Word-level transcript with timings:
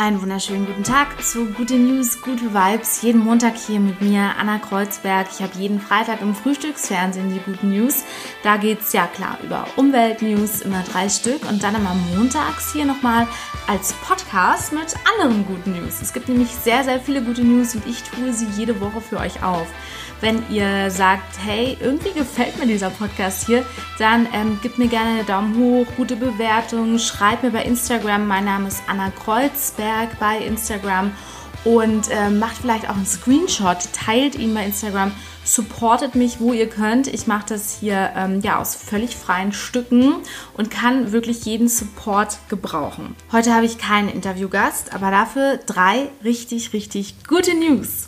Einen 0.00 0.22
wunderschönen 0.22 0.64
guten 0.64 0.84
Tag 0.84 1.20
zu 1.24 1.46
Gute 1.46 1.74
News, 1.74 2.22
gute 2.22 2.54
Vibes. 2.54 3.02
Jeden 3.02 3.18
Montag 3.24 3.56
hier 3.56 3.80
mit 3.80 4.00
mir, 4.00 4.30
Anna 4.38 4.60
Kreuzberg. 4.60 5.26
Ich 5.32 5.42
habe 5.42 5.58
jeden 5.58 5.80
Freitag 5.80 6.22
im 6.22 6.36
Frühstücksfernsehen 6.36 7.34
die 7.34 7.40
guten 7.40 7.70
News. 7.70 8.04
Da 8.44 8.58
geht 8.58 8.80
es 8.80 8.92
ja 8.92 9.08
klar 9.08 9.38
über 9.42 9.66
Umweltnews, 9.74 10.60
immer 10.60 10.84
drei 10.84 11.08
Stück. 11.08 11.44
Und 11.50 11.64
dann 11.64 11.74
immer 11.74 11.96
montags 12.14 12.72
hier 12.72 12.84
nochmal 12.84 13.26
als 13.66 13.92
Podcast 13.94 14.72
mit 14.72 14.94
anderen 15.12 15.44
guten 15.44 15.72
News. 15.72 16.00
Es 16.00 16.12
gibt 16.12 16.28
nämlich 16.28 16.50
sehr, 16.50 16.84
sehr 16.84 17.00
viele 17.00 17.20
gute 17.20 17.42
News 17.42 17.74
und 17.74 17.84
ich 17.84 18.04
tue 18.04 18.32
sie 18.32 18.46
jede 18.56 18.80
Woche 18.80 19.00
für 19.00 19.18
euch 19.18 19.42
auf 19.42 19.66
wenn 20.20 20.42
ihr 20.50 20.90
sagt, 20.90 21.38
hey, 21.44 21.76
irgendwie 21.80 22.10
gefällt 22.12 22.58
mir 22.58 22.66
dieser 22.66 22.90
Podcast 22.90 23.46
hier, 23.46 23.64
dann 24.00 24.26
ähm, 24.34 24.58
gebt 24.60 24.76
mir 24.76 24.88
gerne 24.88 25.10
einen 25.10 25.26
Daumen 25.26 25.56
hoch, 25.56 25.86
gute 25.96 26.16
Bewertung, 26.16 26.98
schreibt 26.98 27.44
mir 27.44 27.52
bei 27.52 27.62
Instagram. 27.62 28.26
Mein 28.26 28.44
Name 28.44 28.66
ist 28.66 28.82
Anna 28.88 29.12
Kreuzberg 29.12 29.87
bei 30.18 30.38
Instagram 30.38 31.12
und 31.64 32.10
äh, 32.10 32.30
macht 32.30 32.58
vielleicht 32.58 32.88
auch 32.88 32.96
einen 32.96 33.06
Screenshot, 33.06 33.78
teilt 33.92 34.36
ihn 34.36 34.54
bei 34.54 34.64
Instagram, 34.64 35.12
supportet 35.44 36.14
mich, 36.14 36.40
wo 36.40 36.52
ihr 36.52 36.68
könnt. 36.68 37.06
Ich 37.06 37.26
mache 37.26 37.46
das 37.48 37.78
hier 37.80 38.12
ähm, 38.16 38.40
ja 38.40 38.58
aus 38.58 38.74
völlig 38.74 39.16
freien 39.16 39.52
Stücken 39.52 40.14
und 40.56 40.70
kann 40.70 41.12
wirklich 41.12 41.44
jeden 41.44 41.68
Support 41.68 42.38
gebrauchen. 42.48 43.16
Heute 43.32 43.54
habe 43.54 43.66
ich 43.66 43.78
keinen 43.78 44.08
Interviewgast, 44.08 44.94
aber 44.94 45.10
dafür 45.10 45.58
drei 45.66 46.08
richtig, 46.24 46.72
richtig 46.72 47.14
gute 47.26 47.54
News. 47.54 48.06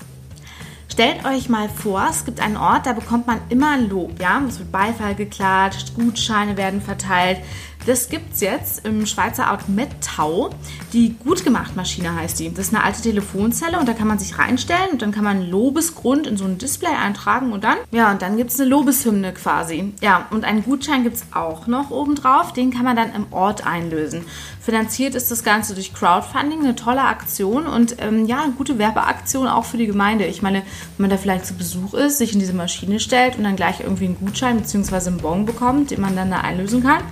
Stellt 0.92 1.24
euch 1.24 1.48
mal 1.48 1.68
vor, 1.68 2.08
es 2.10 2.24
gibt 2.24 2.40
einen 2.40 2.56
Ort, 2.56 2.84
da 2.84 2.92
bekommt 2.92 3.26
man 3.26 3.40
immer 3.48 3.78
Lob, 3.78 4.20
ja? 4.20 4.42
Es 4.46 4.58
wird 4.58 4.72
Beifall 4.72 5.14
geklatscht, 5.14 5.94
Gutscheine 5.94 6.56
werden 6.56 6.82
verteilt. 6.82 7.38
Das 7.86 8.10
gibt 8.10 8.34
es 8.34 8.40
jetzt 8.40 8.86
im 8.86 9.06
Schweizer 9.06 9.50
Ort 9.50 9.68
Mettau. 9.68 10.50
Die 10.92 11.16
Gutgemacht-Maschine 11.24 12.14
heißt 12.14 12.38
die. 12.38 12.52
Das 12.52 12.68
ist 12.68 12.74
eine 12.74 12.84
alte 12.84 13.00
Telefonzelle 13.00 13.78
und 13.78 13.88
da 13.88 13.94
kann 13.94 14.06
man 14.06 14.18
sich 14.18 14.38
reinstellen 14.38 14.90
und 14.92 15.02
dann 15.02 15.12
kann 15.12 15.24
man 15.24 15.48
Lobesgrund 15.48 16.26
in 16.26 16.36
so 16.36 16.44
ein 16.44 16.58
Display 16.58 16.90
eintragen 16.90 17.52
und 17.52 17.64
dann, 17.64 17.78
ja, 17.90 18.10
und 18.10 18.20
dann 18.20 18.36
gibt 18.36 18.50
es 18.50 18.60
eine 18.60 18.68
Lobeshymne 18.68 19.32
quasi. 19.32 19.94
Ja, 20.02 20.26
und 20.30 20.44
einen 20.44 20.62
Gutschein 20.62 21.04
gibt 21.04 21.16
es 21.16 21.24
auch 21.32 21.66
noch 21.66 21.90
obendrauf. 21.90 22.52
Den 22.52 22.70
kann 22.70 22.84
man 22.84 22.96
dann 22.96 23.14
im 23.14 23.32
Ort 23.32 23.66
einlösen. 23.66 24.24
Finanziert 24.60 25.14
ist 25.14 25.30
das 25.30 25.42
Ganze 25.42 25.74
durch 25.74 25.94
Crowdfunding, 25.94 26.60
eine 26.60 26.76
tolle 26.76 27.02
Aktion 27.02 27.66
und 27.66 27.96
ähm, 27.98 28.26
ja, 28.26 28.42
eine 28.42 28.52
gute 28.52 28.78
Werbeaktion 28.78 29.48
auch 29.48 29.64
für 29.64 29.78
die 29.78 29.86
Gemeinde. 29.86 30.26
Ich 30.26 30.42
meine, 30.42 30.58
wenn 30.58 31.04
man 31.04 31.10
da 31.10 31.16
vielleicht 31.16 31.46
zu 31.46 31.54
Besuch 31.54 31.94
ist, 31.94 32.18
sich 32.18 32.34
in 32.34 32.40
diese 32.40 32.52
Maschine 32.52 33.00
stellt 33.00 33.38
und 33.38 33.44
dann 33.44 33.56
gleich 33.56 33.80
irgendwie 33.80 34.04
einen 34.04 34.18
Gutschein 34.18 34.58
bzw. 34.58 35.08
einen 35.08 35.18
Bon 35.18 35.46
bekommt, 35.46 35.90
den 35.90 36.02
man 36.02 36.14
dann 36.14 36.30
da 36.30 36.40
einlösen 36.40 36.82
kann, 36.82 37.02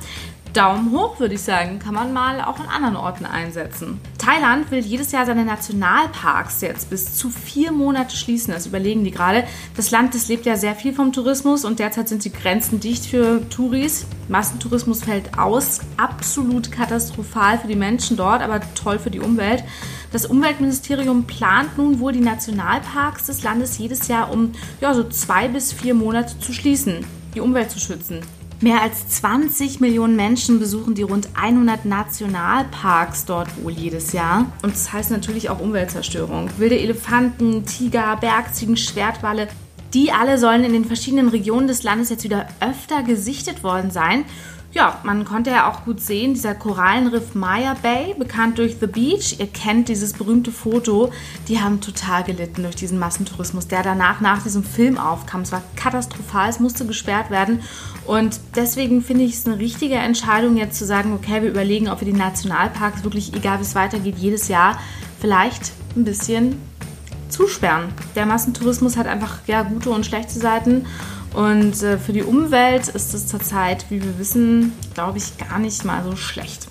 Daumen 0.52 0.92
hoch, 0.92 1.20
würde 1.20 1.34
ich 1.34 1.42
sagen. 1.42 1.78
Kann 1.78 1.94
man 1.94 2.12
mal 2.12 2.40
auch 2.40 2.58
an 2.60 2.68
anderen 2.68 2.96
Orten 2.96 3.26
einsetzen. 3.26 4.00
Thailand 4.18 4.70
will 4.70 4.80
jedes 4.80 5.12
Jahr 5.12 5.26
seine 5.26 5.44
Nationalparks 5.44 6.60
jetzt 6.60 6.90
bis 6.90 7.14
zu 7.14 7.30
vier 7.30 7.72
Monate 7.72 8.16
schließen. 8.16 8.52
Das 8.52 8.66
überlegen 8.66 9.04
die 9.04 9.10
gerade. 9.10 9.44
Das 9.76 9.90
Land, 9.90 10.14
das 10.14 10.28
lebt 10.28 10.46
ja 10.46 10.56
sehr 10.56 10.74
viel 10.74 10.92
vom 10.92 11.12
Tourismus 11.12 11.64
und 11.64 11.78
derzeit 11.78 12.08
sind 12.08 12.24
die 12.24 12.32
Grenzen 12.32 12.80
dicht 12.80 13.06
für 13.06 13.48
Touris. 13.48 14.06
Massentourismus 14.28 15.02
fällt 15.02 15.38
aus. 15.38 15.80
Absolut 15.96 16.70
katastrophal 16.72 17.58
für 17.58 17.68
die 17.68 17.76
Menschen 17.76 18.16
dort, 18.16 18.42
aber 18.42 18.60
toll 18.74 18.98
für 18.98 19.10
die 19.10 19.20
Umwelt. 19.20 19.64
Das 20.12 20.26
Umweltministerium 20.26 21.24
plant 21.24 21.76
nun 21.76 22.00
wohl 22.00 22.12
die 22.12 22.20
Nationalparks 22.20 23.26
des 23.26 23.42
Landes 23.42 23.78
jedes 23.78 24.08
Jahr 24.08 24.30
um 24.32 24.52
ja, 24.80 24.94
so 24.94 25.04
zwei 25.04 25.48
bis 25.48 25.72
vier 25.72 25.94
Monate 25.94 26.38
zu 26.38 26.52
schließen, 26.52 27.04
die 27.34 27.40
Umwelt 27.40 27.70
zu 27.70 27.78
schützen. 27.78 28.20
Mehr 28.60 28.82
als 28.82 29.08
20 29.08 29.78
Millionen 29.78 30.16
Menschen 30.16 30.58
besuchen 30.58 30.96
die 30.96 31.02
rund 31.02 31.28
100 31.34 31.84
Nationalparks 31.84 33.24
dort 33.24 33.48
wohl 33.62 33.70
jedes 33.70 34.12
Jahr. 34.12 34.46
Und 34.62 34.72
das 34.72 34.92
heißt 34.92 35.12
natürlich 35.12 35.48
auch 35.48 35.60
Umweltzerstörung. 35.60 36.50
Wilde 36.58 36.76
Elefanten, 36.76 37.64
Tiger, 37.66 38.16
Bergziegen, 38.16 38.76
Schwertwalle, 38.76 39.46
die 39.94 40.10
alle 40.10 40.38
sollen 40.38 40.64
in 40.64 40.72
den 40.72 40.84
verschiedenen 40.84 41.28
Regionen 41.28 41.68
des 41.68 41.84
Landes 41.84 42.10
jetzt 42.10 42.24
wieder 42.24 42.48
öfter 42.60 43.04
gesichtet 43.04 43.62
worden 43.62 43.92
sein 43.92 44.24
ja, 44.72 44.98
man 45.02 45.24
konnte 45.24 45.50
ja 45.50 45.70
auch 45.70 45.84
gut 45.84 46.00
sehen, 46.00 46.34
dieser 46.34 46.54
Korallenriff 46.54 47.34
Maya 47.34 47.74
Bay, 47.80 48.14
bekannt 48.18 48.58
durch 48.58 48.76
The 48.78 48.86
Beach, 48.86 49.36
ihr 49.38 49.46
kennt 49.46 49.88
dieses 49.88 50.12
berühmte 50.12 50.52
Foto, 50.52 51.10
die 51.48 51.60
haben 51.60 51.80
total 51.80 52.22
gelitten 52.22 52.62
durch 52.62 52.76
diesen 52.76 52.98
Massentourismus, 52.98 53.66
der 53.66 53.82
danach 53.82 54.20
nach 54.20 54.42
diesem 54.42 54.62
Film 54.62 54.98
aufkam. 54.98 55.40
Es 55.40 55.52
war 55.52 55.62
katastrophal, 55.74 56.50
es 56.50 56.60
musste 56.60 56.84
gesperrt 56.84 57.30
werden 57.30 57.62
und 58.06 58.40
deswegen 58.56 59.02
finde 59.02 59.24
ich 59.24 59.34
es 59.34 59.46
eine 59.46 59.58
richtige 59.58 59.94
Entscheidung 59.94 60.58
jetzt 60.58 60.78
zu 60.78 60.84
sagen, 60.84 61.14
okay, 61.14 61.42
wir 61.42 61.48
überlegen, 61.48 61.88
ob 61.88 62.00
wir 62.00 62.12
die 62.12 62.18
Nationalparks 62.18 63.04
wirklich, 63.04 63.34
egal 63.34 63.58
wie 63.58 63.62
es 63.62 63.74
weitergeht, 63.74 64.16
jedes 64.18 64.48
Jahr 64.48 64.78
vielleicht 65.18 65.72
ein 65.96 66.04
bisschen 66.04 66.60
zusperren. 67.30 67.92
Der 68.14 68.26
Massentourismus 68.26 68.96
hat 68.96 69.06
einfach 69.06 69.38
ja 69.46 69.62
gute 69.62 69.90
und 69.90 70.04
schlechte 70.04 70.38
Seiten 70.38 70.86
und 71.34 71.82
äh, 71.82 71.98
für 71.98 72.12
die 72.12 72.22
Umwelt 72.22 72.88
ist 72.88 73.14
es 73.14 73.26
zurzeit, 73.26 73.86
wie 73.90 74.02
wir 74.02 74.18
wissen, 74.18 74.72
glaube 74.94 75.18
ich, 75.18 75.36
gar 75.38 75.58
nicht 75.58 75.84
mal 75.84 76.02
so 76.04 76.16
schlecht. 76.16 76.68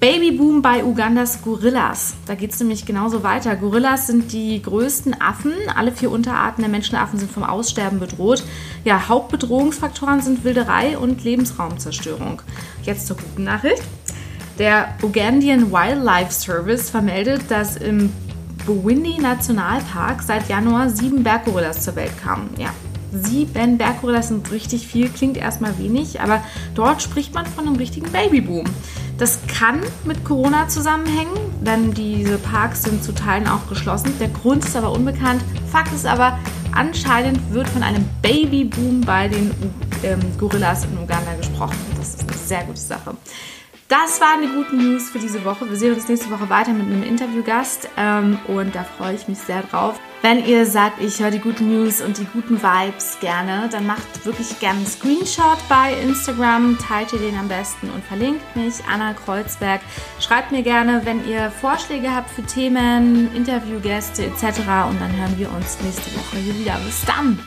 Babyboom 0.00 0.62
bei 0.62 0.82
Ugandas 0.82 1.42
Gorillas. 1.42 2.14
Da 2.24 2.34
geht 2.34 2.52
es 2.52 2.60
nämlich 2.60 2.86
genauso 2.86 3.22
weiter. 3.22 3.54
Gorillas 3.54 4.06
sind 4.06 4.32
die 4.32 4.62
größten 4.62 5.20
Affen. 5.20 5.52
Alle 5.76 5.92
vier 5.92 6.10
Unterarten 6.10 6.62
der 6.62 6.70
Menschenaffen 6.70 7.18
sind 7.18 7.30
vom 7.30 7.42
Aussterben 7.42 8.00
bedroht. 8.00 8.42
Ja, 8.82 9.08
Hauptbedrohungsfaktoren 9.08 10.22
sind 10.22 10.42
Wilderei 10.42 10.96
und 10.96 11.22
Lebensraumzerstörung. 11.22 12.40
Jetzt 12.82 13.08
zur 13.08 13.16
guten 13.16 13.44
Nachricht. 13.44 13.82
Der 14.58 14.94
Ugandan 15.02 15.70
Wildlife 15.70 16.32
Service 16.32 16.88
vermeldet, 16.88 17.42
dass 17.50 17.76
im 17.76 18.10
Bwindi 18.64 19.20
Nationalpark 19.20 20.22
seit 20.22 20.48
Januar 20.48 20.88
sieben 20.88 21.22
Berggorillas 21.22 21.82
zur 21.82 21.96
Welt 21.96 22.12
kamen. 22.22 22.48
Ja, 22.56 22.70
sieben 23.12 23.78
Berggorillas 23.78 24.28
sind 24.28 24.50
richtig 24.50 24.86
viel, 24.86 25.08
klingt 25.08 25.36
erstmal 25.36 25.78
wenig, 25.78 26.20
aber 26.20 26.42
dort 26.74 27.02
spricht 27.02 27.34
man 27.34 27.46
von 27.46 27.66
einem 27.66 27.76
richtigen 27.76 28.10
Babyboom. 28.10 28.64
Das 29.18 29.38
kann 29.46 29.80
mit 30.04 30.24
Corona 30.24 30.68
zusammenhängen, 30.68 31.36
denn 31.60 31.92
diese 31.92 32.38
Parks 32.38 32.84
sind 32.84 33.04
zu 33.04 33.12
Teilen 33.12 33.46
auch 33.46 33.68
geschlossen. 33.68 34.12
Der 34.18 34.28
Grund 34.28 34.64
ist 34.64 34.76
aber 34.76 34.92
unbekannt. 34.92 35.42
Fakt 35.70 35.92
ist 35.92 36.06
aber, 36.06 36.38
anscheinend 36.72 37.52
wird 37.52 37.68
von 37.68 37.82
einem 37.82 38.08
Babyboom 38.22 39.02
bei 39.02 39.28
den 39.28 39.50
ähm, 40.02 40.20
Gorillas 40.38 40.84
in 40.84 40.96
Uganda 40.96 41.34
gesprochen. 41.36 41.76
Das 41.98 42.14
ist 42.14 42.22
eine 42.22 42.38
sehr 42.38 42.64
gute 42.64 42.80
Sache. 42.80 43.14
Das 43.90 44.20
waren 44.20 44.40
die 44.40 44.46
guten 44.46 44.76
News 44.76 45.10
für 45.10 45.18
diese 45.18 45.44
Woche. 45.44 45.68
Wir 45.68 45.76
sehen 45.76 45.92
uns 45.92 46.08
nächste 46.08 46.30
Woche 46.30 46.48
weiter 46.48 46.72
mit 46.72 46.86
einem 46.86 47.02
Interviewgast 47.02 47.88
ähm, 47.96 48.38
und 48.46 48.72
da 48.72 48.84
freue 48.84 49.16
ich 49.16 49.26
mich 49.26 49.38
sehr 49.38 49.64
drauf. 49.64 49.98
Wenn 50.22 50.46
ihr 50.46 50.64
sagt, 50.64 51.02
ich 51.02 51.18
höre 51.18 51.32
die 51.32 51.40
guten 51.40 51.68
News 51.68 52.00
und 52.00 52.16
die 52.16 52.24
guten 52.26 52.62
Vibes 52.62 53.18
gerne, 53.18 53.68
dann 53.68 53.88
macht 53.88 54.24
wirklich 54.24 54.60
gerne 54.60 54.78
einen 54.78 54.86
Screenshot 54.86 55.58
bei 55.68 55.94
Instagram, 56.04 56.78
teilt 56.78 57.12
ihr 57.14 57.18
den 57.18 57.36
am 57.36 57.48
besten 57.48 57.90
und 57.90 58.04
verlinkt 58.04 58.54
mich, 58.54 58.74
Anna 58.88 59.12
Kreuzberg. 59.12 59.80
Schreibt 60.20 60.52
mir 60.52 60.62
gerne, 60.62 61.00
wenn 61.02 61.28
ihr 61.28 61.50
Vorschläge 61.50 62.14
habt 62.14 62.30
für 62.30 62.44
Themen, 62.44 63.34
Interviewgäste 63.34 64.22
etc. 64.24 64.60
Und 64.88 65.00
dann 65.00 65.16
hören 65.16 65.36
wir 65.36 65.50
uns 65.52 65.78
nächste 65.82 66.14
Woche 66.16 66.36
hier 66.36 66.56
wieder. 66.56 66.78
Bis 66.86 67.04
dann! 67.06 67.40